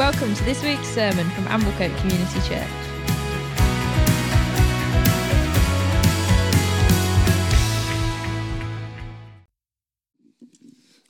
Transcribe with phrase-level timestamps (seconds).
[0.00, 2.66] Welcome to this week's sermon from Amblecote Community Church.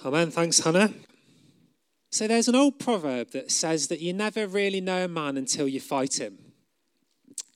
[0.05, 0.33] Amen.
[0.33, 0.93] Thanks, Hannah.
[2.11, 5.69] So there's an old proverb that says that you never really know a man until
[5.69, 6.39] you fight him.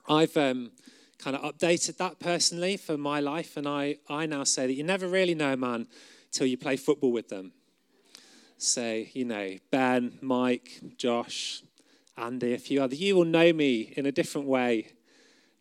[0.09, 0.71] I've um,
[1.19, 4.85] kind of updated that personally for my life, and I, I now say that you
[4.85, 5.89] never really know a man
[6.27, 7.55] until you play football with them.
[8.57, 11.63] Say, you know, Ben, Mike, Josh,
[12.17, 13.01] Andy, a few others.
[13.01, 14.89] You will know me in a different way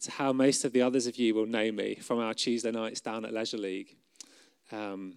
[0.01, 3.01] to how most of the others of you will know me from our Tuesday nights
[3.01, 3.95] down at Leisure League.
[4.71, 5.13] Um,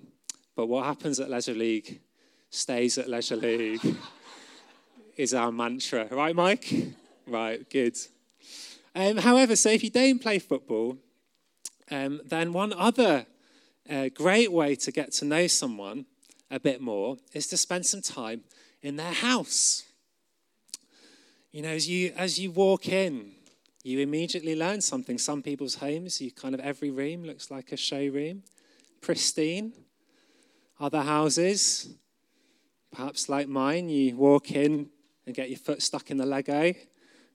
[0.55, 2.01] but what happens at Leisure League
[2.51, 3.81] stays at Leisure League
[5.17, 6.09] is our mantra.
[6.11, 6.73] Right, Mike?
[7.27, 7.97] Right, good.
[8.95, 10.97] Um, however, so if you don't play football,
[11.91, 13.27] um, then one other
[13.91, 16.07] uh, great way to get to know someone
[16.51, 18.43] a bit more is to spend some time
[18.83, 19.85] in their house.
[21.53, 23.33] You know, as you, as you walk in,
[23.83, 25.17] you immediately learn something.
[25.17, 28.43] Some people's homes, you kind of every room looks like a showroom,
[29.01, 29.73] pristine.
[30.79, 31.95] Other houses,
[32.93, 34.91] perhaps like mine, you walk in
[35.25, 36.75] and get your foot stuck in the Lego,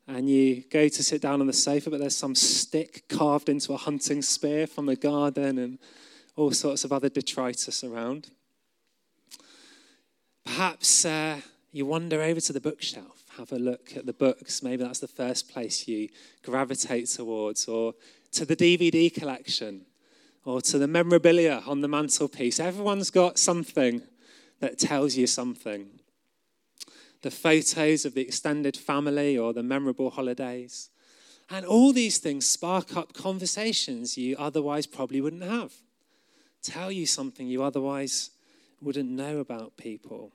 [0.08, 3.74] and you go to sit down on the sofa, but there's some stick carved into
[3.74, 5.80] a hunting spear from the garden and
[6.36, 8.30] all sorts of other detritus around.
[10.54, 11.40] Perhaps uh,
[11.72, 14.62] you wander over to the bookshelf, have a look at the books.
[14.62, 16.10] Maybe that's the first place you
[16.44, 17.94] gravitate towards, or
[18.34, 19.86] to the DVD collection,
[20.44, 22.60] or to the memorabilia on the mantelpiece.
[22.60, 24.02] Everyone's got something
[24.60, 25.88] that tells you something.
[27.22, 30.90] The photos of the extended family or the memorable holidays.
[31.50, 35.72] And all these things spark up conversations you otherwise probably wouldn't have.
[36.62, 38.32] Tell you something you otherwise
[38.82, 40.34] wouldn't know about people.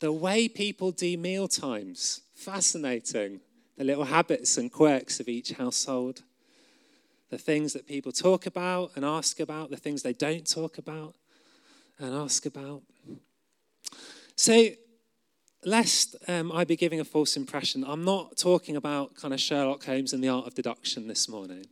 [0.00, 3.40] The way people do meal times, fascinating.
[3.76, 6.22] The little habits and quirks of each household.
[7.30, 11.14] The things that people talk about and ask about, the things they don't talk about
[11.98, 12.82] and ask about.
[14.36, 14.70] So,
[15.64, 19.84] lest um, I be giving a false impression, I'm not talking about kind of Sherlock
[19.84, 21.66] Holmes and the art of deduction this morning.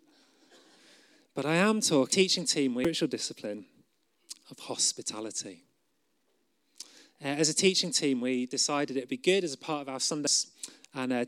[1.35, 3.67] But I am talking teaching team with spiritual discipline
[4.51, 5.65] of hospitality.
[7.25, 10.01] Uh, as a teaching team, we decided it'd be good as a part of our
[10.01, 10.49] Sundays
[10.93, 11.25] and uh,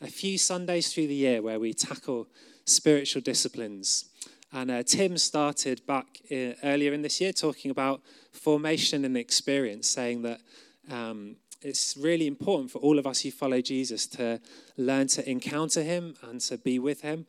[0.00, 2.28] a few Sundays through the year where we tackle
[2.66, 4.04] spiritual disciplines.
[4.52, 8.00] And uh, Tim started back uh, earlier in this year talking about
[8.30, 10.40] formation and experience, saying that
[10.88, 14.40] um, it's really important for all of us who follow Jesus to
[14.76, 17.26] learn to encounter him and to be with him,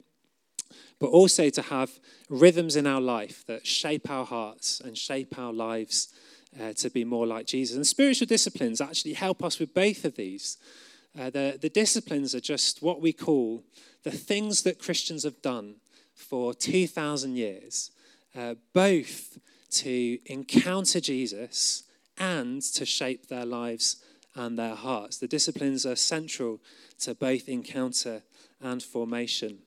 [0.99, 1.99] but also to have
[2.29, 6.09] rhythms in our life that shape our hearts and shape our lives
[6.59, 7.75] uh, to be more like Jesus.
[7.75, 10.57] And spiritual disciplines actually help us with both of these.
[11.17, 13.63] Uh, the, the disciplines are just what we call
[14.03, 15.75] the things that Christians have done
[16.13, 17.91] for 2,000 years,
[18.37, 19.37] uh, both
[19.71, 21.83] to encounter Jesus
[22.17, 23.97] and to shape their lives
[24.35, 25.17] and their hearts.
[25.17, 26.61] The disciplines are central
[26.99, 28.23] to both encounter
[28.61, 29.59] and formation.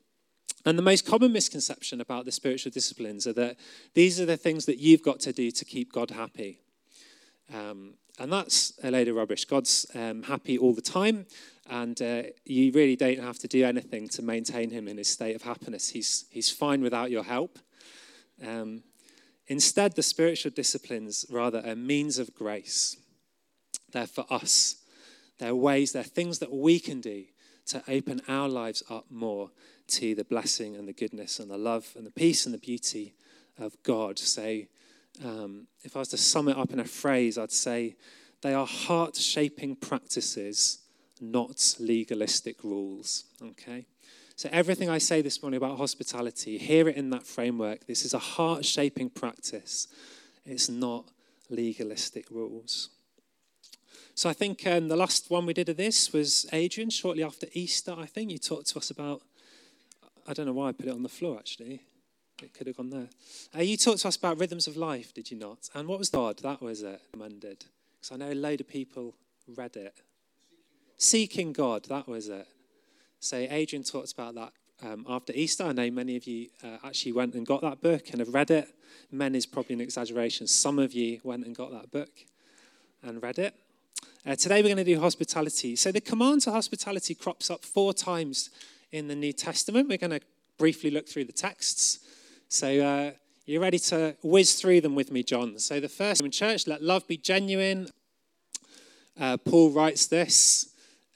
[0.64, 3.56] And the most common misconception about the spiritual disciplines are that
[3.94, 6.60] these are the things that you've got to do to keep God happy.
[7.52, 9.44] Um, and that's a load of rubbish.
[9.44, 11.26] God's um, happy all the time,
[11.68, 15.36] and uh, you really don't have to do anything to maintain him in his state
[15.36, 15.90] of happiness.
[15.90, 17.58] He's, he's fine without your help.
[18.44, 18.82] Um,
[19.46, 22.96] instead, the spiritual disciplines, rather, are means of grace.
[23.92, 24.76] They're for us.
[25.38, 27.24] They're ways, they're things that we can do
[27.66, 29.50] to open our lives up more
[29.88, 33.14] to the blessing and the goodness and the love and the peace and the beauty
[33.58, 34.18] of God.
[34.18, 34.62] So,
[35.24, 37.96] um, if I was to sum it up in a phrase, I'd say
[38.42, 40.78] they are heart shaping practices,
[41.20, 43.24] not legalistic rules.
[43.42, 43.86] Okay?
[44.36, 47.86] So, everything I say this morning about hospitality, hear it in that framework.
[47.86, 49.88] This is a heart shaping practice,
[50.44, 51.06] it's not
[51.50, 52.90] legalistic rules.
[54.14, 57.48] So, I think um, the last one we did of this was Adrian, shortly after
[57.52, 58.30] Easter, I think.
[58.30, 59.22] You talked to us about,
[60.26, 61.82] I don't know why I put it on the floor actually.
[62.42, 63.08] It could have gone there.
[63.56, 65.68] Uh, you talked to us about rhythms of life, did you not?
[65.74, 66.38] And what was God?
[66.38, 67.64] That was it, recommended.
[67.98, 69.14] Because I know a load of people
[69.56, 69.94] read it.
[70.96, 72.46] Seeking God, that was it.
[73.20, 74.52] So Adrian talked about that
[74.82, 75.64] um, after Easter.
[75.64, 78.50] I know many of you uh, actually went and got that book and have read
[78.50, 78.68] it.
[79.10, 80.46] Men is probably an exaggeration.
[80.46, 82.10] Some of you went and got that book
[83.02, 83.54] and read it.
[84.26, 85.74] Uh, today we're going to do hospitality.
[85.74, 88.50] So the command to hospitality crops up four times
[88.92, 89.88] in the New Testament.
[89.88, 90.20] We're going to
[90.58, 92.00] briefly look through the texts.
[92.50, 93.10] So uh,
[93.44, 95.58] you're ready to whiz through them with me, John.
[95.58, 97.88] So the first in church, let love be genuine.
[99.20, 100.70] Uh, Paul writes this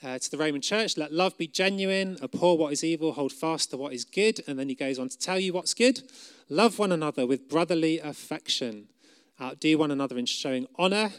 [0.05, 3.71] uh, to the Roman church, let love be genuine, abhor what is evil, hold fast
[3.71, 4.41] to what is good.
[4.47, 6.03] And then he goes on to tell you what's good.
[6.51, 8.89] Love one another with brotherly affection.
[9.41, 11.13] Outdo one another in showing honor.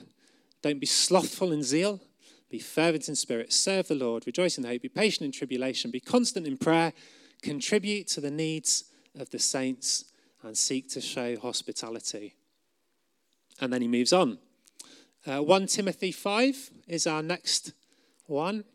[0.61, 1.99] Don't be slothful in zeal.
[2.51, 3.51] Be fervent in spirit.
[3.51, 4.27] Serve the Lord.
[4.27, 4.83] Rejoice in hope.
[4.83, 5.89] Be patient in tribulation.
[5.89, 6.93] Be constant in prayer.
[7.41, 8.83] Contribute to the needs
[9.19, 10.05] of the saints
[10.43, 12.35] and seek to show hospitality.
[13.61, 14.39] And then he moves on.
[15.25, 17.71] Uh, 1 Timothy 5 is our next
[18.27, 18.65] one.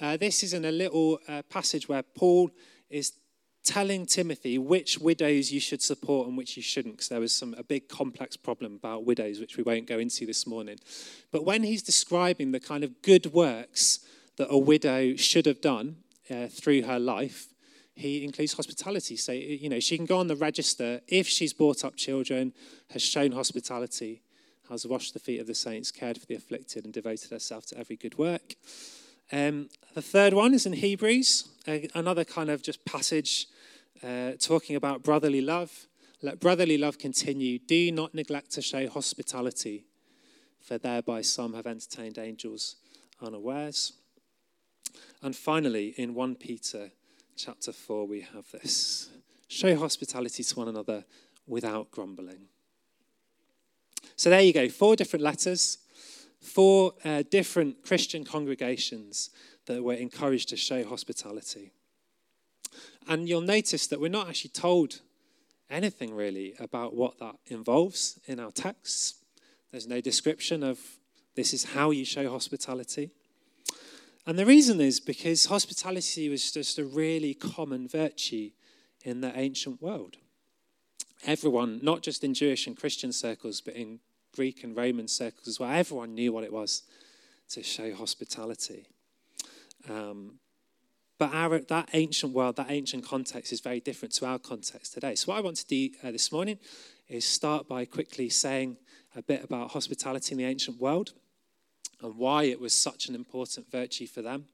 [0.00, 2.50] Uh, this is in a little uh, passage where Paul
[2.90, 3.12] is
[3.64, 7.54] telling Timothy which widows you should support and which you shouldn't, because there was some
[7.58, 10.78] a big complex problem about widows, which we won't go into this morning.
[11.30, 14.00] But when he's describing the kind of good works
[14.36, 15.96] that a widow should have done
[16.30, 17.48] uh, through her life,
[17.98, 19.16] he includes hospitality.
[19.16, 22.52] So, you know, she can go on the register if she's brought up children,
[22.90, 24.22] has shown hospitality,
[24.70, 27.78] has washed the feet of the saints, cared for the afflicted, and devoted herself to
[27.78, 28.54] every good work.
[29.32, 31.48] Um, the third one is in Hebrews,
[31.94, 33.46] another kind of just passage
[34.02, 35.88] uh, talking about brotherly love.
[36.22, 37.58] Let brotherly love continue.
[37.58, 39.86] Do not neglect to show hospitality,
[40.60, 42.76] for thereby some have entertained angels
[43.20, 43.94] unawares.
[45.20, 46.92] And finally, in 1 Peter
[47.38, 49.08] chapter 4, we have this
[49.46, 51.04] show hospitality to one another
[51.46, 52.48] without grumbling.
[54.16, 55.78] So there you go, four different letters
[56.40, 59.30] four uh, different Christian congregations
[59.66, 61.72] that were encouraged to show hospitality.
[63.06, 65.00] And you'll notice that we're not actually told
[65.70, 69.14] anything really about what that involves in our texts.
[69.70, 70.78] There's no description of
[71.34, 73.10] this is how you show hospitality.
[74.28, 78.50] And the reason is because hospitality was just a really common virtue
[79.02, 80.18] in the ancient world.
[81.24, 84.00] Everyone, not just in Jewish and Christian circles, but in
[84.36, 85.70] Greek and Roman circles as well.
[85.70, 86.82] Everyone knew what it was
[87.52, 88.84] to show hospitality.
[89.88, 90.34] Um,
[91.16, 95.14] but our, that ancient world, that ancient context is very different to our context today.
[95.14, 96.58] So, what I want to do uh, this morning
[97.08, 98.76] is start by quickly saying
[99.16, 101.14] a bit about hospitality in the ancient world
[102.02, 104.46] and why it was such an important virtue for them.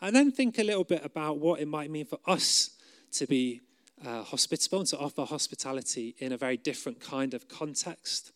[0.00, 2.70] And then think a little bit about what it might mean for us
[3.12, 3.60] to be
[4.06, 8.32] uh, hospitable and to offer hospitality in a very different kind of context.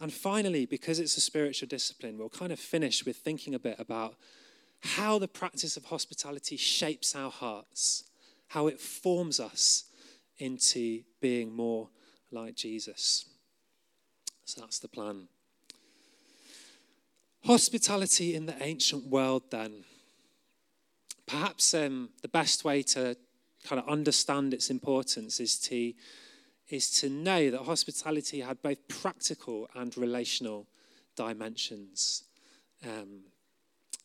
[0.00, 3.78] And finally, because it's a spiritual discipline, we'll kind of finish with thinking a bit
[3.78, 4.14] about
[4.80, 8.04] how the practice of hospitality shapes our hearts,
[8.48, 9.84] how it forms us
[10.38, 11.90] into being more
[12.32, 13.26] like Jesus.
[14.46, 15.28] So that's the plan.
[17.44, 19.84] Hospitality in the ancient world, then.
[21.26, 23.16] Perhaps um, the best way to
[23.64, 25.92] kind of understand its importance is to
[26.68, 30.68] is to know that hospitality had both practical and relational
[31.16, 32.24] dimensions.
[32.86, 33.24] Um,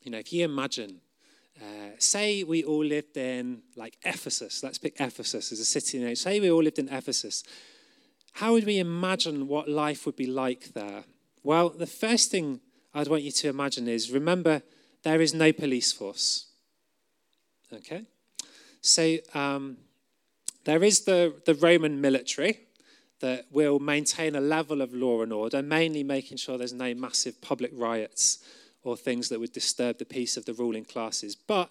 [0.02, 1.00] you know, if you imagine,
[1.62, 6.16] uh, say we all lived in like Ephesus, let's pick Ephesus as a city name.
[6.16, 7.44] Say we all lived in Ephesus.
[8.34, 11.04] How would we imagine what life would be like there?
[11.44, 12.62] Well, the first thing
[12.96, 14.62] I'd want you to imagine is remember,
[15.04, 16.48] there is no police force.
[17.72, 18.04] Okay?
[18.82, 19.78] So, um,
[20.64, 22.62] there is the, the Roman military
[23.20, 27.42] that will maintain a level of law and order, mainly making sure there's no massive
[27.42, 28.40] public riots
[28.84, 31.36] or things that would disturb the peace of the ruling classes.
[31.36, 31.70] But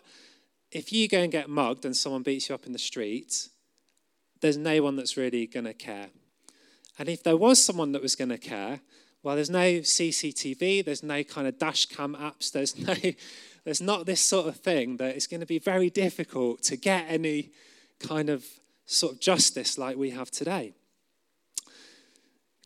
[0.70, 3.48] if you go and get mugged and someone beats you up in the street,
[4.40, 6.08] there's no one that's really going to care.
[6.98, 8.80] And if there was someone that was going to care,
[9.24, 12.94] well, there's no CCTV, there's no kind of dash cam apps, there's no,
[13.64, 17.06] there's not this sort of thing that it's going to be very difficult to get
[17.08, 17.50] any
[17.98, 18.44] kind of
[18.84, 20.74] sort of justice like we have today.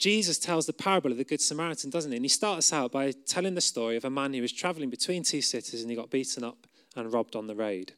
[0.01, 2.17] Jesus tells the parable of the Good Samaritan, doesn't he?
[2.17, 5.23] And he starts out by telling the story of a man who was traveling between
[5.23, 7.93] two cities and he got beaten up and robbed on the road.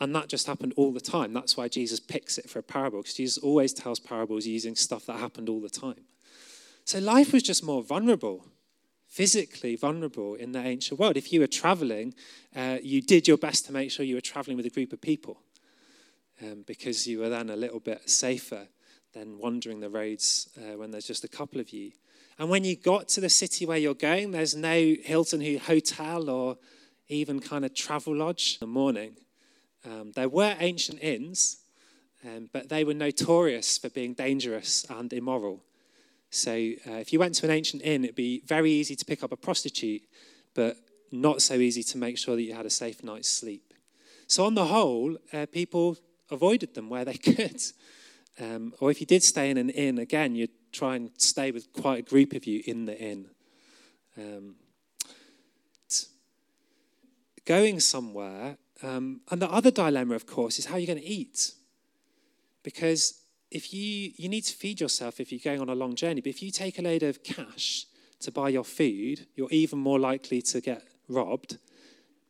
[0.00, 1.32] And that just happened all the time.
[1.32, 5.06] That's why Jesus picks it for a parable, because Jesus always tells parables using stuff
[5.06, 6.04] that happened all the time.
[6.88, 8.46] So life was just more vulnerable,
[9.06, 11.18] physically vulnerable in the ancient world.
[11.18, 12.14] If you were traveling,
[12.56, 15.02] uh, you did your best to make sure you were traveling with a group of
[15.02, 15.38] people
[16.42, 18.68] um, because you were then a little bit safer
[19.12, 21.92] than wandering the roads uh, when there's just a couple of you.
[22.38, 26.56] And when you got to the city where you're going, there's no Hilton Hotel or
[27.08, 29.14] even kind of Travelodge in the morning.
[29.84, 31.58] Um, there were ancient inns,
[32.24, 35.64] um, but they were notorious for being dangerous and immoral.
[36.30, 39.22] So uh, if you went to an ancient inn, it'd be very easy to pick
[39.22, 40.02] up a prostitute,
[40.54, 40.76] but
[41.10, 43.72] not so easy to make sure that you had a safe night's sleep.
[44.26, 45.96] So on the whole, uh, people
[46.30, 47.60] avoided them where they could.
[48.40, 51.72] Um, or if you did stay in an inn, again, you'd try and stay with
[51.72, 53.30] quite a group of you in the inn.
[54.16, 54.56] Um,
[57.48, 58.58] going somewhere.
[58.82, 61.54] Um, and the other dilemma, of course, is how you're going to eat.
[62.62, 63.17] Because
[63.50, 66.30] if you, you need to feed yourself if you're going on a long journey, but
[66.30, 67.86] if you take a load of cash
[68.20, 71.58] to buy your food, you're even more likely to get robbed.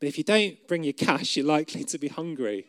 [0.00, 2.66] But if you don't bring your cash, you're likely to be hungry.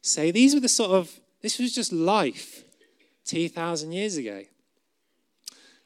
[0.00, 2.64] So these were the sort of, this was just life
[3.26, 4.42] 2,000 years ago.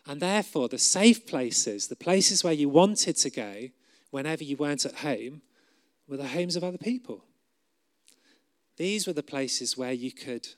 [0.07, 3.69] And therefore, the safe places, the places where you wanted to go
[4.11, 5.43] whenever you weren't at home,
[6.09, 7.25] were the homes of other people.
[8.77, 10.49] These were the places where you could,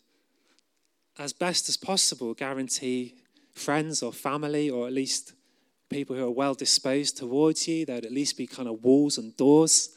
[1.18, 3.14] as best as possible, guarantee
[3.54, 5.34] friends or family, or at least
[5.88, 7.84] people who are well disposed towards you.
[7.84, 9.90] There would at least be kind of walls and doors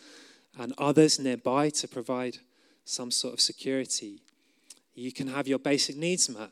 [0.57, 2.37] and others nearby to provide
[2.83, 4.21] some sort of security.
[4.93, 6.51] You can have your basic needs met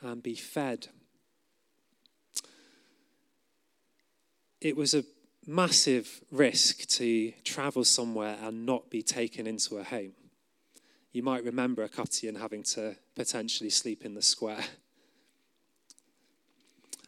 [0.00, 0.88] and be fed.
[4.60, 5.04] It was a
[5.46, 10.12] massive risk to travel somewhere and not be taken into a home.
[11.12, 14.64] You might remember a Cutian having to potentially sleep in the square.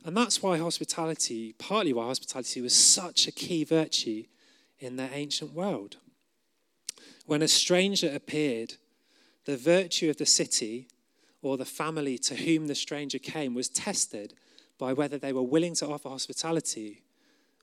[0.05, 4.25] And that's why hospitality, partly why hospitality was such a key virtue
[4.81, 5.99] in their ancient world.
[7.27, 8.75] When a stranger appeared,
[9.45, 10.89] the virtue of the city
[11.41, 14.35] or the family to whom the stranger came was tested
[14.79, 17.03] by whether they were willing to offer hospitality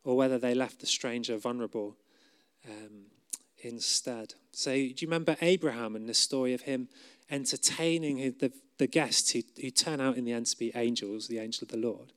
[0.05, 1.97] or whether they left the stranger vulnerable
[2.65, 3.07] um,
[3.61, 4.33] instead.
[4.51, 6.89] So, do you remember Abraham and the story of him
[7.29, 11.39] entertaining the, the guests who, who turn out in the end to be angels, the
[11.39, 12.13] angel of the Lord?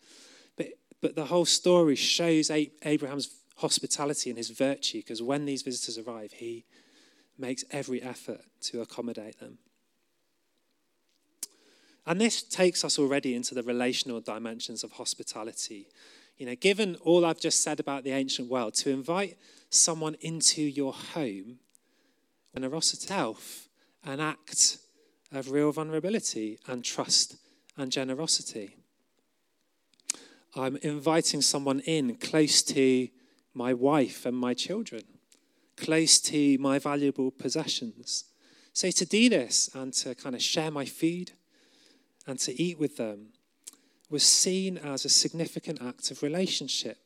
[0.57, 0.69] But,
[1.01, 6.33] but the whole story shows Abraham's hospitality and his virtue because when these visitors arrive,
[6.33, 6.65] he
[7.39, 9.59] makes every effort to accommodate them.
[12.07, 15.89] And this takes us already into the relational dimensions of hospitality.
[16.43, 19.39] You know, given all I've just said about the ancient world, to invite
[19.71, 21.61] someone into your home,
[22.53, 23.69] generosity itself,
[24.03, 24.79] an act
[25.31, 27.37] of real vulnerability and trust
[27.77, 28.75] and generosity.
[30.57, 33.07] I'm inviting someone in close to
[33.55, 35.05] my wife and my children
[35.77, 38.25] close to my valuable possessions.
[38.73, 41.31] So to do this and to kind of share my food
[42.27, 43.29] and to eat with them
[44.13, 46.99] was seen as a significant act of relationship.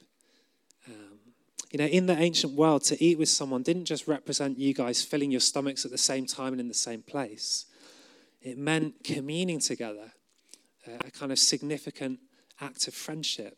[0.88, 1.18] Um,
[1.70, 5.02] you know, in the ancient world, to eat with someone didn't just represent you guys
[5.02, 7.66] filling your stomachs at the same time and in the same place.
[8.42, 10.12] It meant communing together,
[10.86, 12.18] a kind of significant
[12.60, 13.56] act of friendship.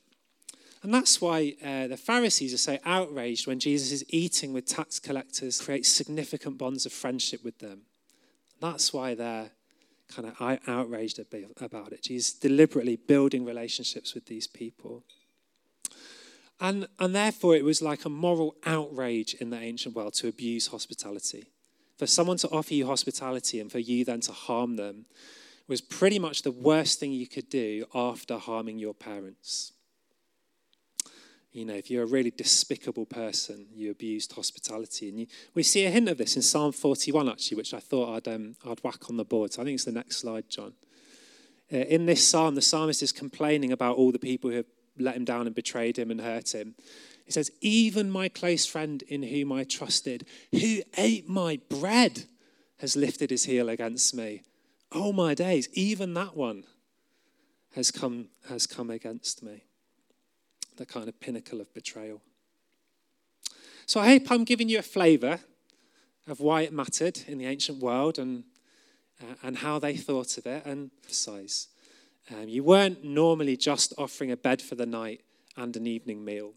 [0.83, 5.01] And that's why uh, the Pharisees are so outraged when Jesus is eating with tax
[5.01, 7.83] collectors, creates significant bonds of friendship with them.
[8.61, 9.51] That's why they're
[10.09, 11.21] kind of outraged
[11.61, 12.03] about it.
[12.03, 15.05] Jesus deliberately building relationships with these people.
[16.61, 20.69] And, and therefore, it was like a moral outrage in the ancient world to abuse
[20.69, 21.51] hospitality.
[21.99, 25.07] For someone to offer you hospitality and for you then to harm them
[25.67, 29.73] was pretty much the worst thing you could do after harming your parents.
[31.53, 35.09] You know, if you're a really despicable person, you abused hospitality.
[35.09, 38.17] And you, we see a hint of this in Psalm 41, actually, which I thought
[38.17, 39.53] I'd, um, I'd whack on the board.
[39.53, 40.75] So I think it's the next slide, John.
[41.73, 44.67] Uh, in this psalm, the psalmist is complaining about all the people who have
[44.99, 46.75] let him down and betrayed him and hurt him.
[47.25, 52.25] He says, Even my close friend in whom I trusted, who ate my bread,
[52.79, 54.43] has lifted his heel against me.
[54.93, 56.65] Oh, my days, even that one
[57.75, 59.68] has come, has come against me
[60.79, 62.23] the kind of pinnacle of betrayal.
[63.87, 65.41] So I hope I'm giving you a flavour
[66.27, 68.45] of why it mattered in the ancient world and,
[69.21, 71.69] uh, and how they thought of it and size.
[72.31, 75.23] Um, you weren't normally just offering a bed for the night
[75.57, 76.53] and an evening meal.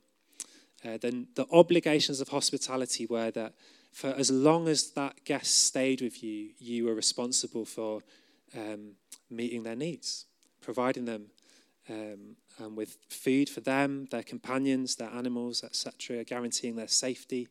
[0.85, 3.53] Uh, then the obligations of hospitality were that
[3.91, 8.01] for as long as that guest stayed with you, you were responsible for
[8.57, 8.93] um,
[9.29, 10.25] meeting their needs,
[10.61, 11.27] providing them
[11.91, 17.47] um, and with food for them, their companions, their animals, etc., guaranteeing their safety.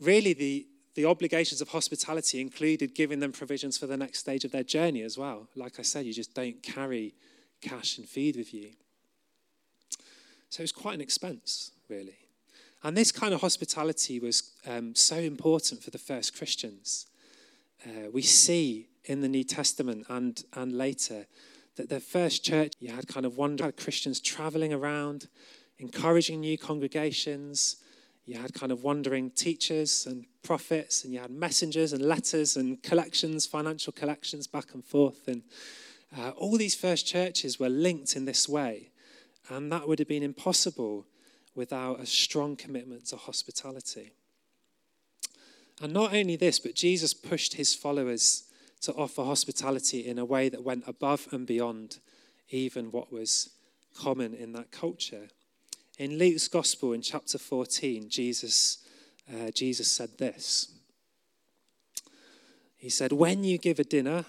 [0.00, 4.52] Really, the, the obligations of hospitality included giving them provisions for the next stage of
[4.52, 5.48] their journey as well.
[5.54, 7.14] Like I said, you just don't carry
[7.60, 8.70] cash and feed with you.
[10.50, 12.16] So it was quite an expense, really.
[12.82, 17.06] And this kind of hospitality was um, so important for the first Christians.
[17.84, 21.26] Uh, we see in the New Testament and, and later
[21.78, 25.28] that the first church, you had kind of one Christians traveling around,
[25.78, 27.76] encouraging new congregations.
[28.26, 32.82] You had kind of wandering teachers and prophets, and you had messengers and letters and
[32.82, 35.28] collections, financial collections back and forth.
[35.28, 35.42] And
[36.16, 38.90] uh, all these first churches were linked in this way.
[39.48, 41.06] And that would have been impossible
[41.54, 44.10] without a strong commitment to hospitality.
[45.80, 48.47] And not only this, but Jesus pushed his followers
[48.80, 51.98] to offer hospitality in a way that went above and beyond
[52.50, 53.50] even what was
[53.96, 55.28] common in that culture.
[55.98, 58.78] In Luke's Gospel, in chapter 14, Jesus,
[59.32, 60.72] uh, Jesus said this.
[62.76, 64.24] He said, When you give a dinner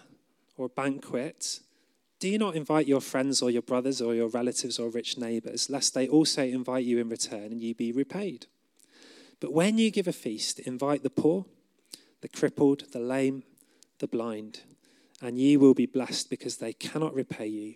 [0.57, 1.59] or a banquet,
[2.19, 5.69] do you not invite your friends or your brothers or your relatives or rich neighbors,
[5.69, 8.47] lest they also invite you in return and you be repaid?
[9.39, 11.45] But when you give a feast, invite the poor,
[12.21, 13.43] the crippled, the lame,
[13.99, 14.61] the blind,
[15.21, 17.75] and you will be blessed because they cannot repay you,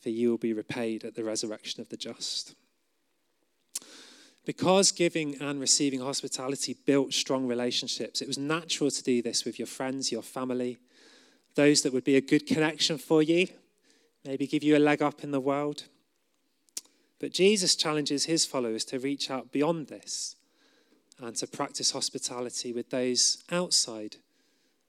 [0.00, 2.54] for you will be repaid at the resurrection of the just.
[4.46, 9.58] Because giving and receiving hospitality built strong relationships, it was natural to do this with
[9.58, 10.78] your friends, your family,
[11.54, 13.48] those that would be a good connection for you,
[14.24, 15.84] maybe give you a leg up in the world.
[17.18, 20.36] But Jesus challenges his followers to reach out beyond this
[21.20, 24.16] and to practice hospitality with those outside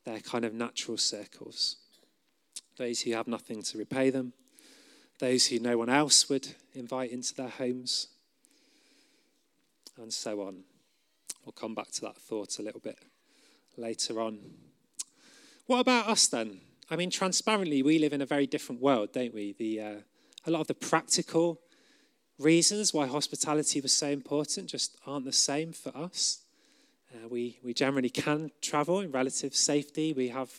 [0.05, 1.77] their kind of natural circles.
[2.77, 4.33] Those who have nothing to repay them,
[5.19, 8.07] those who no one else would invite into their homes,
[9.97, 10.63] and so on.
[11.45, 12.99] We'll come back to that thought a little bit
[13.77, 14.39] later on.
[15.67, 16.59] What about us then?
[16.89, 19.53] I mean, transparently, we live in a very different world, don't we?
[19.53, 19.95] The, uh,
[20.45, 21.61] a lot of the practical
[22.37, 26.41] reasons why hospitality was so important just aren't the same for us.
[27.13, 30.13] Uh, we, we generally can travel in relative safety.
[30.13, 30.49] We have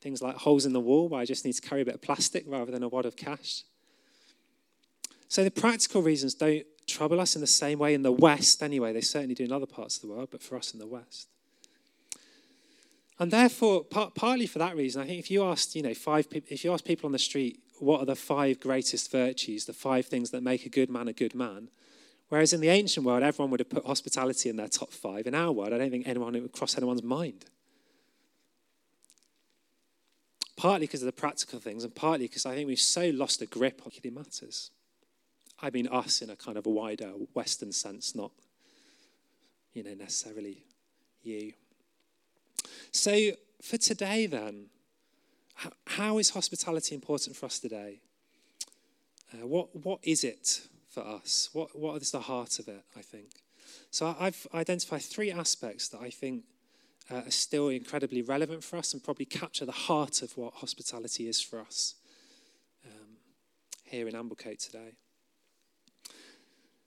[0.00, 2.02] things like holes in the wall where I just need to carry a bit of
[2.02, 3.62] plastic rather than a wad of cash.
[5.28, 8.92] So the practical reasons don't trouble us in the same way in the West, anyway.
[8.92, 11.28] They certainly do in other parts of the world, but for us in the West.
[13.18, 16.26] And therefore, part, partly for that reason, I think if you asked, you know, five,
[16.30, 20.06] if you ask people on the street, what are the five greatest virtues, the five
[20.06, 21.68] things that make a good man a good man,
[22.28, 25.26] whereas in the ancient world, everyone would have put hospitality in their top five.
[25.26, 27.44] In our world, I don't think anyone it would cross anyone's mind.
[30.56, 33.46] Partly because of the practical things, and partly because I think we've so lost a
[33.46, 34.70] grip on what matters.
[35.60, 38.32] I mean, us in a kind of a wider Western sense, not,
[39.72, 40.64] you know, necessarily
[41.22, 41.52] you.
[42.92, 43.30] So,
[43.62, 44.66] for today, then,
[45.86, 48.00] how is hospitality important for us today?
[49.32, 50.62] Uh, what, what is it
[50.94, 51.50] for us?
[51.52, 53.42] What, what is the heart of it, I think?
[53.90, 56.44] So, I've identified three aspects that I think
[57.10, 61.28] uh, are still incredibly relevant for us and probably capture the heart of what hospitality
[61.28, 61.94] is for us
[62.86, 63.16] um,
[63.84, 64.92] here in Amblecote today.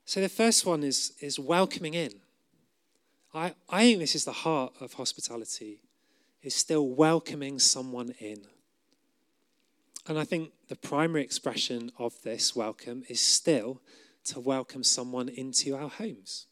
[0.06, 2.12] So, the first one is, is welcoming in.
[3.34, 5.82] I, I think this is the heart of hospitality
[6.42, 8.46] is still welcoming someone in.
[10.08, 13.82] And I think the primary expression of this welcome is still
[14.26, 16.48] to welcome someone into our homes,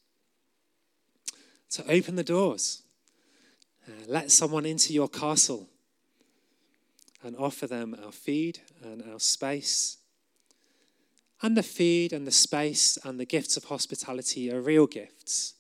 [1.70, 2.84] to open the doors,
[3.88, 5.70] uh, let someone into your castle
[7.24, 9.98] and offer them our feed and our space.
[11.41, 15.54] And the feed and the space and the gifts of hospitality are real gifts.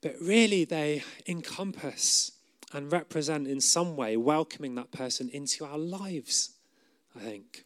[0.00, 2.32] But really, they encompass
[2.72, 6.55] and represent in some way welcoming that person into our lives,
[7.16, 7.64] I think.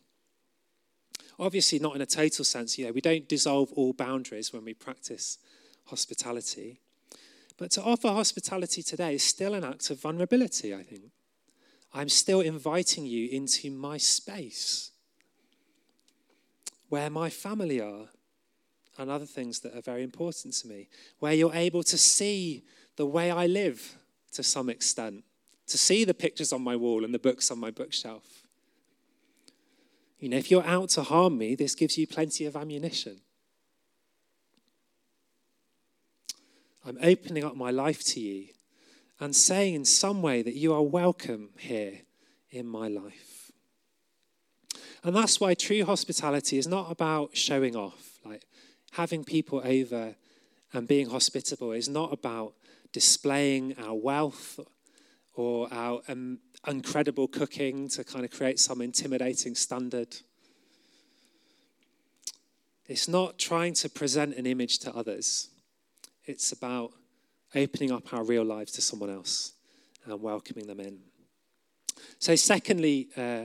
[1.39, 4.75] Obviously, not in a total sense, you know, we don't dissolve all boundaries when we
[4.75, 5.39] practice
[5.87, 6.81] hospitality.
[7.57, 11.05] But to offer hospitality today is still an act of vulnerability, I think.
[11.93, 14.91] I'm still inviting you into my space
[16.89, 18.09] where my family are
[18.99, 20.89] and other things that are very important to me,
[21.21, 22.65] where you're able to see
[22.97, 23.97] the way I live
[24.33, 25.25] to some extent,
[25.69, 28.47] to see the pictures on my wall and the books on my bookshelf.
[30.21, 33.21] You know, if you're out to harm me, this gives you plenty of ammunition.
[36.85, 38.49] I'm opening up my life to you
[39.19, 42.01] and saying in some way that you are welcome here
[42.51, 43.51] in my life.
[45.03, 48.19] And that's why true hospitality is not about showing off.
[48.25, 48.45] Like
[48.93, 50.17] having people over
[50.73, 52.55] and being hospitable is not about
[52.93, 54.61] displaying our wealth
[55.35, 60.17] or our um, incredible cooking to kind of create some intimidating standard.
[62.87, 65.49] It's not trying to present an image to others,
[66.25, 66.93] it's about
[67.55, 69.53] opening up our real lives to someone else
[70.05, 70.99] and welcoming them in.
[72.19, 73.45] So, secondly, uh,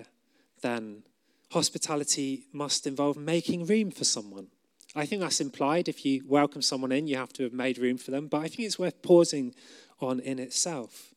[0.62, 1.04] then,
[1.52, 4.48] hospitality must involve making room for someone.
[4.96, 5.90] I think that's implied.
[5.90, 8.28] If you welcome someone in, you have to have made room for them.
[8.28, 9.54] But I think it's worth pausing
[10.00, 11.14] on in itself.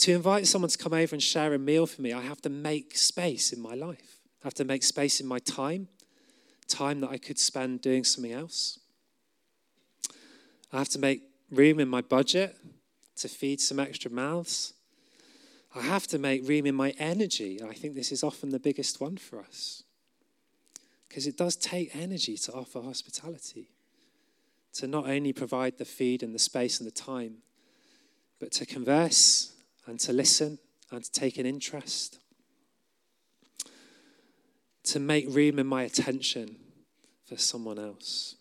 [0.00, 2.48] To invite someone to come over and share a meal for me, I have to
[2.48, 4.18] make space in my life.
[4.42, 5.88] I have to make space in my time,
[6.68, 8.78] time that I could spend doing something else.
[10.72, 12.56] I have to make room in my budget
[13.16, 14.72] to feed some extra mouths.
[15.74, 17.60] I have to make room in my energy.
[17.62, 19.82] I think this is often the biggest one for us.
[21.10, 23.68] Because it does take energy to offer hospitality,
[24.74, 27.42] to not only provide the feed and the space and the time,
[28.38, 29.52] but to converse
[29.86, 30.58] and to listen
[30.90, 32.18] and to take an interest,
[34.84, 36.56] to make room in my attention
[37.26, 38.36] for someone else.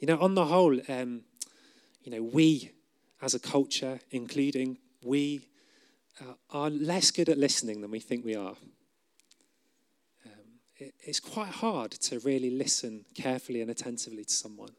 [0.00, 1.22] You know, on the whole, um,
[2.02, 2.72] you know, we
[3.22, 5.46] as a culture, including we,
[6.20, 8.54] uh, are less good at listening than we think we are.
[10.26, 14.74] Um, it, it's quite hard to really listen carefully and attentively to someone.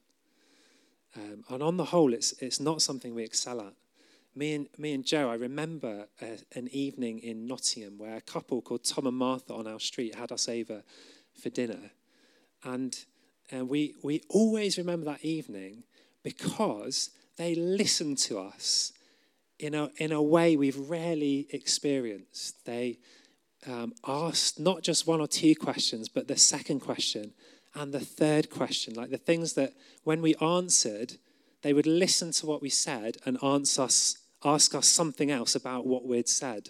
[1.15, 3.73] Um, and on the whole, it's, it's not something we excel at.
[4.37, 8.21] Me and, me and Joe, I remember a, uh, an evening in Nottingham where a
[8.21, 10.83] couple called Tom and Martha on our street had us over
[11.41, 11.91] for dinner.
[12.63, 12.97] And,
[13.49, 15.83] and we, we always remember that evening
[16.21, 18.91] because they listened to us
[19.57, 22.65] in a, in a way we've rarely experienced.
[22.65, 22.97] They
[23.67, 27.33] um, asked not just one or two questions, but the second question
[27.73, 31.13] and the third question, like the things that when we answered,
[31.61, 35.85] they would listen to what we said and answer us, ask us something else about
[35.85, 36.69] what we'd said,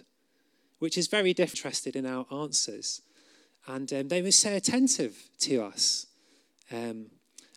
[0.78, 3.02] which is very interested in our answers.
[3.66, 6.06] And um, they were so attentive to us.
[6.70, 7.06] Um,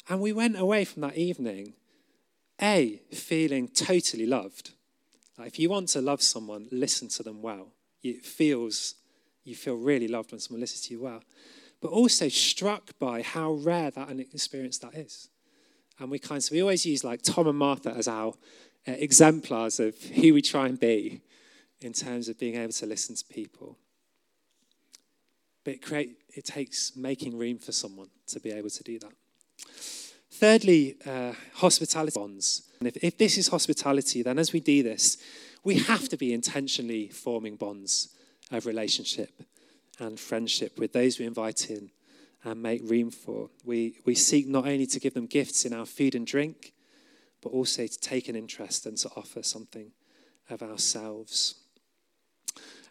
[0.10, 1.74] and we went away from that evening,
[2.62, 4.72] A, feeling totally loved
[5.39, 7.72] like if you want to love someone, listen to them well.
[8.04, 8.95] It feels
[9.45, 11.24] you feel really loved when someone listens to you well.
[11.82, 15.30] But also struck by how rare that an experience that is.
[15.98, 18.34] And we kind of, we always use like Tom and Martha as our
[18.97, 21.21] exemplars of who we try and be
[21.82, 23.78] in terms of being able to listen to people.
[25.63, 29.12] But it, create, it takes making room for someone to be able to do that.
[30.32, 32.63] Thirdly, uh, hospitality bonds.
[32.80, 35.17] And if, if this is hospitality, then as we do this,
[35.63, 38.15] we have to be intentionally forming bonds
[38.52, 39.43] of relationship
[39.99, 41.91] and friendship with those we invite in
[42.43, 43.49] and make room for.
[43.65, 46.73] We, we seek not only to give them gifts in our food and drink,
[47.41, 49.91] but also to take an interest and to offer something
[50.49, 51.56] of ourselves.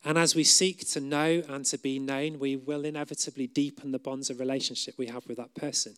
[0.05, 3.99] And as we seek to know and to be known, we will inevitably deepen the
[3.99, 5.97] bonds of relationship we have with that person.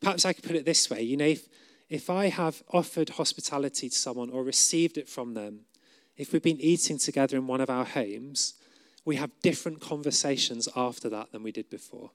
[0.00, 1.48] Perhaps I could put it this way you know, if,
[1.88, 5.60] if I have offered hospitality to someone or received it from them,
[6.16, 8.54] if we've been eating together in one of our homes,
[9.04, 12.10] we have different conversations after that than we did before.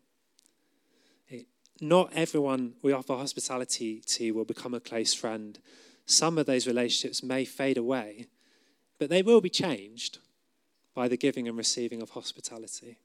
[1.79, 5.59] Not everyone we offer hospitality to will become a close friend.
[6.05, 8.27] Some of those relationships may fade away,
[8.97, 10.19] but they will be changed
[10.95, 12.97] by the giving and receiving of hospitality.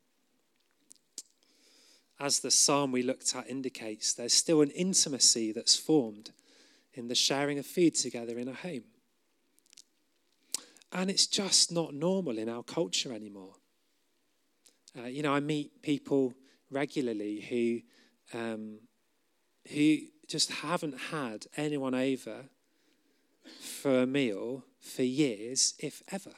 [2.19, 6.31] As the psalm we looked at indicates, there's still an intimacy that's formed
[6.95, 8.85] in the sharing of food together in a home.
[10.93, 13.55] And it's just not normal in our culture anymore.
[14.99, 16.35] Uh, you know, I meet people
[16.71, 17.81] regularly who,
[18.33, 18.81] um,
[19.73, 22.47] who just haven't had anyone over
[23.61, 26.33] for a meal for years, if ever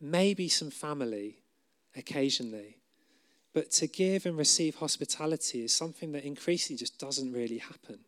[0.00, 1.36] maybe some family
[1.96, 2.78] occasionally.
[3.52, 8.00] But to give and receive hospitality is something that increasingly just doesn't really happen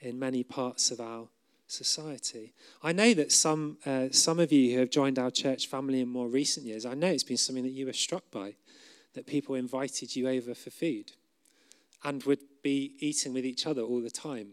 [0.00, 1.28] in many parts of our
[1.68, 2.52] society.
[2.82, 6.08] I know that some, uh, some of you who have joined our church family in
[6.08, 8.56] more recent years, I know it's been something that you were struck by,
[9.14, 11.12] that people invited you over for food
[12.04, 14.48] and would be eating with each other all the time.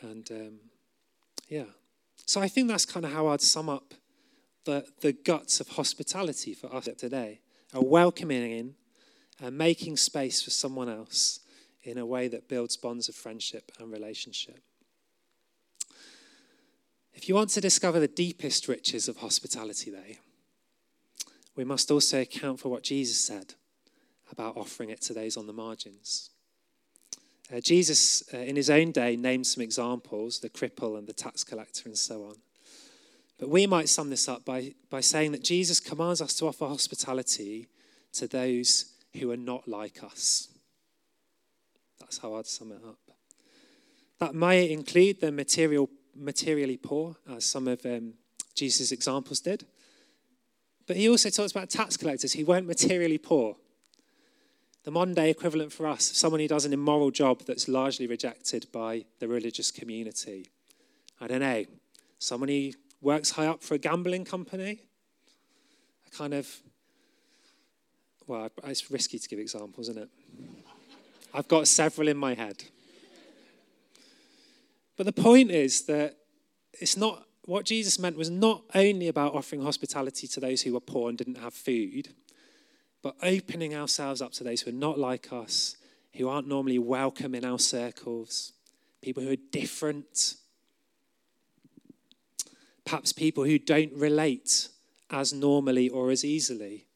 [0.00, 0.54] And um,
[1.48, 1.64] yeah.
[2.26, 3.94] So I think that's kind of how I'd sum up
[4.64, 7.40] the, the guts of hospitality for us today.
[7.72, 8.74] A welcoming in
[9.40, 11.40] and making space for someone else
[11.82, 14.60] in a way that builds bonds of friendship and relationship.
[17.14, 20.16] If you want to discover the deepest riches of hospitality, though,
[21.56, 23.54] we must also account for what Jesus said
[24.32, 26.30] about offering it to those on the margins.
[27.54, 31.44] Uh, Jesus, uh, in his own day, named some examples the cripple and the tax
[31.44, 32.36] collector and so on.
[33.38, 36.66] But we might sum this up by, by saying that Jesus commands us to offer
[36.66, 37.68] hospitality
[38.14, 40.48] to those who are not like us.
[42.00, 42.98] That's how I'd sum it up.
[44.18, 48.14] That may include the material, materially poor, as some of um,
[48.54, 49.66] Jesus' examples did.
[50.86, 53.56] But he also talks about tax collectors who weren't materially poor.
[54.84, 58.66] The modern day equivalent for us, someone who does an immoral job that's largely rejected
[58.72, 60.50] by the religious community.
[61.20, 61.64] I don't know,
[62.18, 64.80] someone who works high up for a gambling company.
[66.06, 66.48] A kind of,
[68.26, 70.08] well, it's risky to give examples, isn't it?
[71.32, 72.64] I've got several in my head.
[74.96, 76.16] But the point is that
[76.72, 80.80] it's not what Jesus meant was not only about offering hospitality to those who were
[80.80, 82.08] poor and didn't have food,
[83.02, 85.76] but opening ourselves up to those who are not like us,
[86.14, 88.52] who aren't normally welcome in our circles,
[89.00, 90.34] people who are different,
[92.84, 94.68] perhaps people who don't relate
[95.10, 96.86] as normally or as easily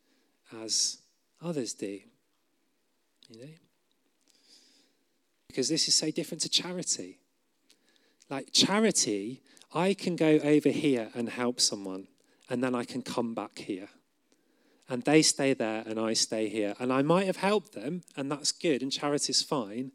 [0.62, 0.99] as
[1.42, 2.01] others do.
[3.29, 3.53] You know?
[5.49, 7.19] Because this is so different to charity.
[8.31, 9.42] Like charity,
[9.75, 12.07] I can go over here and help someone,
[12.49, 13.88] and then I can come back here.
[14.88, 16.75] And they stay there, and I stay here.
[16.79, 19.90] And I might have helped them, and that's good, and charity is fine.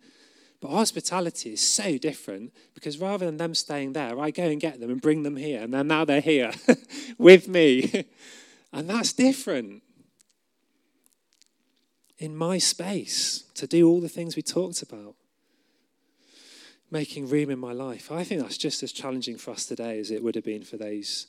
[0.61, 4.79] But hospitality is so different because rather than them staying there, I go and get
[4.79, 5.59] them and bring them here.
[5.61, 6.51] And then now they're here
[7.17, 8.05] with me.
[8.73, 9.81] and that's different.
[12.19, 15.15] In my space to do all the things we talked about,
[16.91, 18.11] making room in my life.
[18.11, 20.77] I think that's just as challenging for us today as it would have been for
[20.77, 21.27] those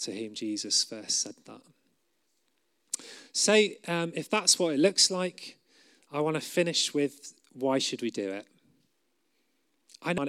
[0.00, 1.62] to whom Jesus first said that.
[3.36, 5.58] So, um, if that's what it looks like,
[6.12, 8.46] I want to finish with why should we do it?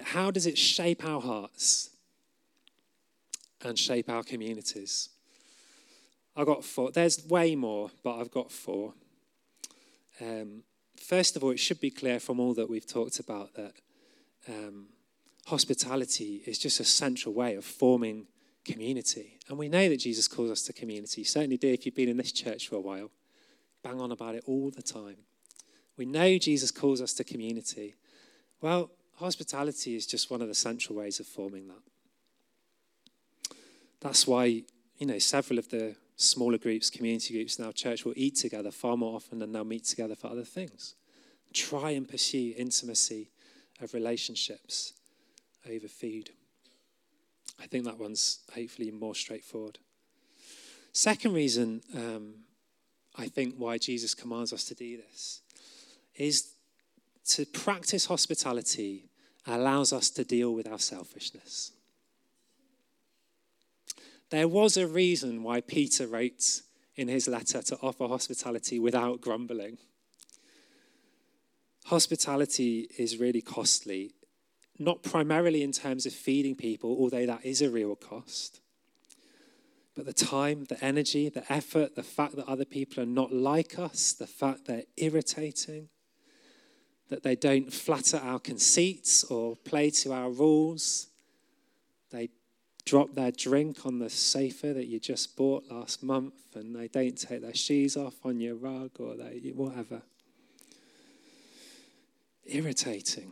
[0.05, 1.91] how does it shape our hearts
[3.61, 5.09] and shape our communities?
[6.35, 6.91] I've got four.
[6.91, 8.93] There's way more, but I've got four.
[10.19, 10.63] Um,
[10.95, 13.73] first of all, it should be clear from all that we've talked about that
[14.47, 14.87] um,
[15.45, 18.25] hospitality is just a central way of forming
[18.65, 19.37] community.
[19.47, 21.21] And we know that Jesus calls us to community.
[21.21, 23.11] You certainly do if you've been in this church for a while.
[23.83, 25.17] Bang on about it all the time.
[25.97, 27.95] We know Jesus calls us to community.
[28.61, 31.81] Well, hospitality is just one of the central ways of forming that.
[34.01, 34.63] That's why,
[34.97, 38.71] you know, several of the smaller groups, community groups in our church will eat together
[38.71, 40.95] far more often than they'll meet together for other things.
[41.53, 43.29] Try and pursue intimacy
[43.81, 44.93] of relationships
[45.69, 46.31] over food.
[47.59, 49.79] I think that one's hopefully more straightforward.
[50.91, 52.35] Second reason um,
[53.17, 55.41] I think why Jesus commands us to do this
[56.15, 56.53] is
[57.25, 59.05] to practice hospitality
[59.47, 61.71] allows us to deal with our selfishness.
[64.29, 66.61] There was a reason why Peter wrote
[66.95, 69.77] in his letter to offer hospitality without grumbling.
[71.85, 74.13] Hospitality is really costly,
[74.77, 78.59] not primarily in terms of feeding people, although that is a real cost.
[79.95, 83.79] But the time, the energy, the effort, the fact that other people are not like
[83.79, 85.87] us, the fact they're irritating,
[87.09, 91.07] that they don't flatter our conceits or play to our rules.
[92.11, 92.29] They
[92.83, 97.17] drop their drink on the sofa that you just bought last month and they don't
[97.17, 100.01] take their shoes off on your rug or they, whatever.
[102.45, 103.31] Irritating.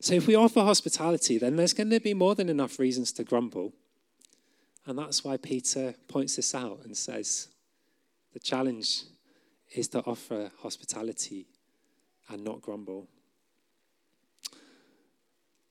[0.00, 3.24] So, if we offer hospitality, then there's going to be more than enough reasons to
[3.24, 3.74] grumble.
[4.86, 7.48] And that's why Peter points this out and says
[8.32, 9.02] the challenge
[9.74, 11.46] is to offer hospitality
[12.28, 13.08] and not grumble.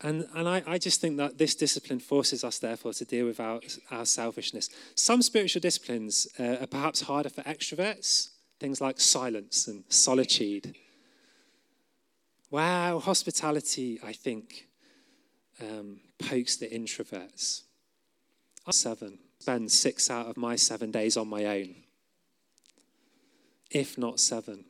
[0.02, 3.39] And, and I, I just think that this discipline forces us, therefore, to deal with
[3.39, 3.60] our,
[3.92, 4.70] our selfishness.
[4.96, 10.76] Some spiritual disciplines uh, are perhaps harder for extroverts, things like silence and solitude.
[12.52, 14.68] Wow, hospitality, I think,
[15.62, 17.64] um, pokes the introverts.
[18.72, 21.76] Seven, spend six out of my seven days on my own,
[23.72, 24.66] if not seven.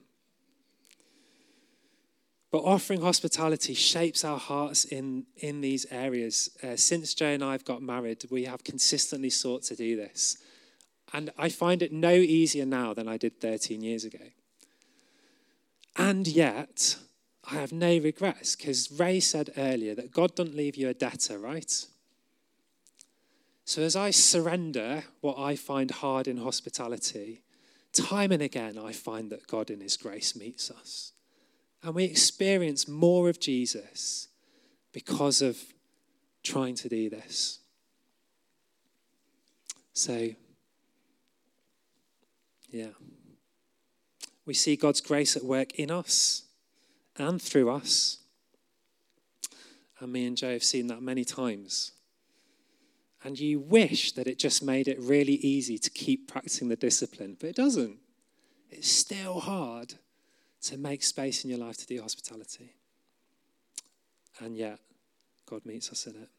[2.51, 6.49] But offering hospitality shapes our hearts in, in these areas.
[6.63, 10.37] Uh, since Jay and I have got married, we have consistently sought to do this.
[11.13, 14.25] And I find it no easier now than I did 13 years ago.
[15.95, 16.95] And yet,
[17.51, 21.39] I have no regrets because Ray said earlier that God doesn't leave you a debtor,
[21.39, 21.85] right?
[23.65, 27.41] So as I surrender what I find hard in hospitality,
[27.91, 31.13] time and again I find that God in His grace meets us.
[31.81, 34.27] And we experience more of Jesus
[34.91, 35.57] because of
[36.43, 37.59] trying to do this.
[39.93, 40.29] So,
[42.69, 42.89] yeah.
[44.45, 46.43] We see God's grace at work in us
[47.19, 48.17] and through us.
[49.99, 51.91] And me and Joe have seen that many times.
[53.23, 57.35] And you wish that it just made it really easy to keep practicing the discipline,
[57.39, 57.97] but it doesn't.
[58.69, 59.95] It's still hard
[60.61, 62.75] to make space in your life to do hospitality.
[64.39, 64.79] And yet,
[65.45, 66.29] God meets us in it.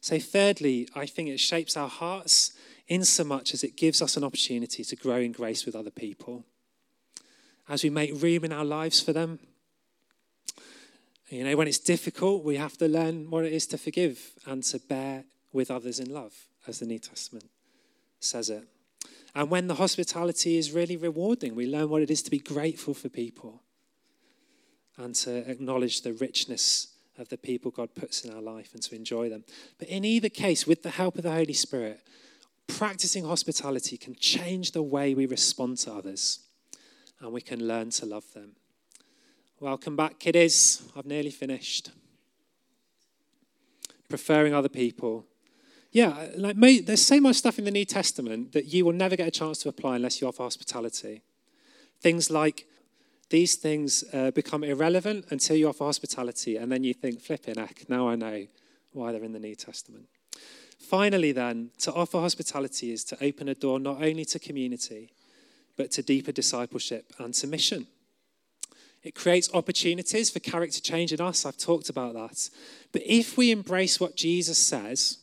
[0.00, 2.52] So, thirdly, I think it shapes our hearts
[2.88, 5.90] in so much as it gives us an opportunity to grow in grace with other
[5.90, 6.44] people.
[7.68, 9.38] As we make room in our lives for them,
[11.28, 14.62] you know, when it's difficult, we have to learn what it is to forgive and
[14.64, 16.34] to bear with others in love,
[16.66, 17.48] as the New Testament
[18.20, 18.64] says it.
[19.34, 22.94] And when the hospitality is really rewarding, we learn what it is to be grateful
[22.94, 23.62] for people
[24.96, 28.94] and to acknowledge the richness of the people God puts in our life and to
[28.94, 29.44] enjoy them.
[29.78, 32.00] But in either case, with the help of the Holy Spirit,
[32.66, 36.40] practicing hospitality can change the way we respond to others
[37.20, 38.52] and we can learn to love them.
[39.64, 40.82] Welcome back, kiddies.
[40.94, 41.90] I've nearly finished.
[44.10, 45.24] Preferring other people
[45.90, 49.26] yeah, like there's so much stuff in the New Testament that you will never get
[49.26, 51.22] a chance to apply unless you offer hospitality.
[52.02, 52.66] Things like
[53.30, 57.88] these things uh, become irrelevant until you offer hospitality, and then you think, flipping heck,
[57.88, 58.46] now I know
[58.92, 60.08] why they're in the New Testament.
[60.78, 65.12] Finally, then, to offer hospitality is to open a door not only to community,
[65.76, 67.86] but to deeper discipleship and to mission.
[69.04, 71.44] It creates opportunities for character change in us.
[71.44, 72.50] I've talked about that.
[72.90, 75.18] But if we embrace what Jesus says,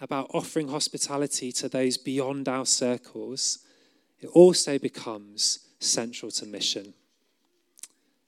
[0.00, 3.60] about offering hospitality to those beyond our circles,
[4.20, 6.94] it also becomes central to mission.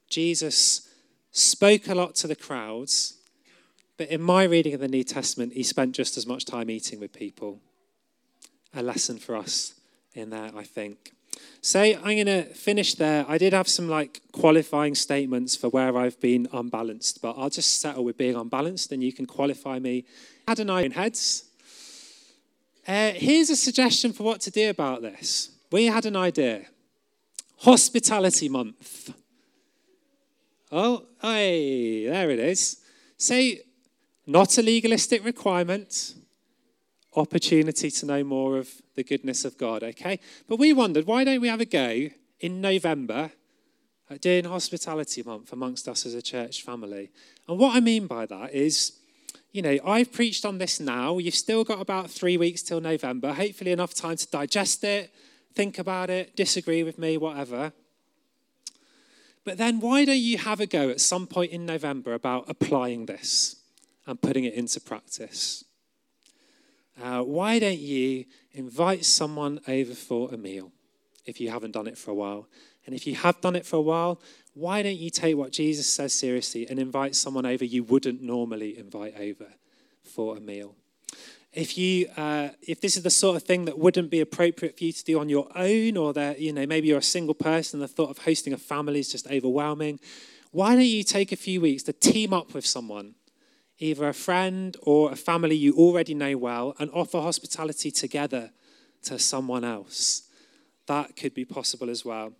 [0.08, 0.88] Jesus
[1.30, 3.18] spoke a lot to the crowds,
[3.98, 7.00] but in my reading of the New Testament, he spent just as much time eating
[7.00, 7.60] with people.
[8.74, 9.74] A lesson for us
[10.14, 11.12] in there, I think.
[11.60, 13.24] So I'm going to finish there.
[13.28, 17.80] I did have some like qualifying statements for where I've been unbalanced, but I'll just
[17.80, 20.04] settle with being unbalanced and you can qualify me.
[20.46, 21.44] Had an eye in heads.
[22.86, 25.50] Uh, here's a suggestion for what to do about this.
[25.70, 26.66] We had an idea
[27.58, 29.12] Hospitality Month.
[30.70, 32.78] Oh, hey, there it is.
[33.16, 33.62] Say,
[34.26, 36.14] not a legalistic requirement,
[37.18, 40.20] opportunity to know more of the goodness of God, okay?
[40.48, 42.08] But we wondered, why don't we have a go
[42.40, 43.32] in November
[44.10, 47.10] at doing Hospitality Month amongst us as a church family?
[47.46, 48.92] And what I mean by that is,
[49.52, 51.18] you know, I've preached on this now.
[51.18, 55.12] You've still got about three weeks till November, hopefully enough time to digest it,
[55.54, 57.72] think about it, disagree with me, whatever.
[59.44, 63.06] But then why don't you have a go at some point in November about applying
[63.06, 63.56] this
[64.06, 65.64] and putting it into practice?
[67.00, 70.72] Uh, why don't you invite someone over for a meal
[71.24, 72.48] if you haven't done it for a while?
[72.86, 74.20] And if you have done it for a while,
[74.54, 78.76] why don't you take what Jesus says seriously and invite someone over you wouldn't normally
[78.76, 79.46] invite over
[80.02, 80.74] for a meal?
[81.52, 84.84] If you, uh, if this is the sort of thing that wouldn't be appropriate for
[84.84, 87.80] you to do on your own, or that you know maybe you're a single person,
[87.80, 89.98] the thought of hosting a family is just overwhelming.
[90.50, 93.14] Why don't you take a few weeks to team up with someone,
[93.78, 98.50] either a friend or a family you already know well, and offer hospitality together
[99.02, 100.22] to someone else?
[100.86, 102.32] That could be possible as well.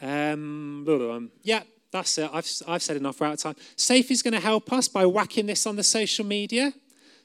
[0.00, 2.30] Um, yeah, that's it.
[2.32, 3.20] I've, I've said enough.
[3.20, 3.56] We're out of time.
[3.76, 6.72] Safe is going to help us by whacking this on the social media.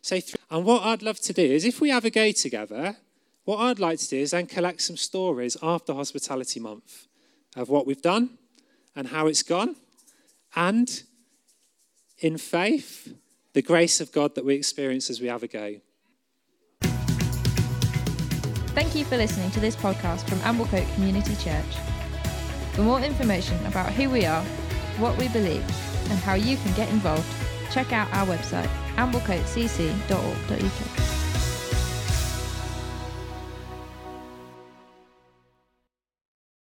[0.01, 2.97] Say, and what I'd love to do is if we have a go together,
[3.43, 7.07] what I'd like to do is then collect some stories after Hospitality Month
[7.55, 8.37] of what we've done
[8.95, 9.75] and how it's gone.
[10.55, 11.03] And
[12.19, 13.13] in faith,
[13.55, 15.77] the grace of God that we experience as we have a go.
[18.75, 21.63] Thank you for listening to this podcast from Amblecote Community Church.
[22.73, 24.43] For more information about who we are,
[24.97, 25.63] what we believe,
[26.09, 27.25] and how you can get involved,
[27.71, 31.14] check out our website, amblecotecc.org.uk.